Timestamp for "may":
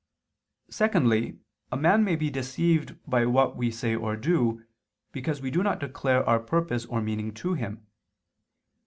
2.03-2.15